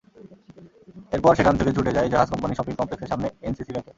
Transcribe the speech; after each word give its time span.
এরপর 1.11 1.31
সেখান 1.39 1.55
থেকে 1.59 1.71
ছুটে 1.75 1.91
যাই 1.97 2.11
জাহাজ 2.13 2.27
কোম্পানি 2.33 2.53
শপিং 2.55 2.73
কমপ্লেক্সের 2.79 3.11
সামনে 3.11 3.27
এনসিসি 3.47 3.71
ব্যাংকে। 3.73 3.89